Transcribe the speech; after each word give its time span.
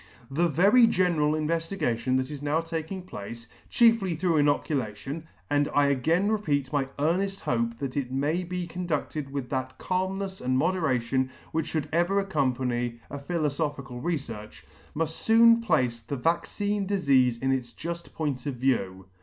The 0.31 0.47
very 0.49 0.87
general 0.87 1.35
investigation 1.35 2.15
that 2.17 2.31
is 2.31 2.41
now 2.41 2.59
taking 2.61 3.03
place, 3.03 3.47
chiefly 3.69 4.15
through 4.15 4.37
inoculation, 4.37 5.27
(and 5.47 5.69
I 5.75 5.85
again 5.89 6.31
repeat 6.31 6.73
my 6.73 6.85
earneff 6.97 7.41
hope 7.41 7.77
that 7.77 7.95
it 7.95 8.11
may 8.11 8.43
be 8.43 8.65
conducted 8.65 9.31
with 9.31 9.47
that 9.51 9.77
calmnefs 9.77 10.41
and 10.41 10.57
moderation 10.57 11.29
which 11.51 11.67
Should 11.67 11.87
ever 11.93 12.17
accompany 12.19 12.99
a 13.11 13.19
philofophical 13.19 14.01
refearch,) 14.03 14.63
muft 14.95 15.09
Soon 15.09 15.61
place 15.61 16.01
[139 16.01 16.01
3 16.01 16.01
place 16.01 16.01
the 16.01 16.17
vaccine 16.17 16.87
difeafe 16.87 17.39
in 17.39 17.51
its 17.51 17.71
juft 17.71 18.11
point 18.15 18.47
of 18.47 18.55
view. 18.55 19.05